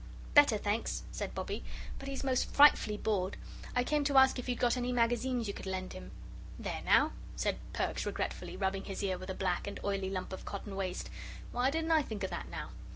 "Better, 0.33 0.57
thanks," 0.57 1.03
said 1.11 1.35
Bobbie, 1.35 1.63
"but 1.99 2.07
he's 2.07 2.23
most 2.23 2.51
frightfully 2.51 2.97
bored. 2.97 3.37
I 3.75 3.83
came 3.83 4.03
to 4.05 4.17
ask 4.17 4.39
if 4.39 4.49
you'd 4.49 4.57
got 4.57 4.75
any 4.75 4.91
Magazines 4.91 5.47
you 5.47 5.53
could 5.53 5.67
lend 5.67 5.93
him." 5.93 6.09
"There, 6.57 6.81
now," 6.83 7.11
said 7.35 7.59
Perks, 7.71 8.07
regretfully, 8.07 8.57
rubbing 8.57 8.85
his 8.85 9.03
ear 9.03 9.19
with 9.19 9.29
a 9.29 9.35
black 9.35 9.67
and 9.67 9.79
oily 9.83 10.09
lump 10.09 10.33
of 10.33 10.43
cotton 10.43 10.75
waste, 10.75 11.11
"why 11.51 11.69
didn't 11.69 11.91
I 11.91 12.01
think 12.01 12.23
of 12.23 12.31
that, 12.31 12.49
now? 12.49 12.71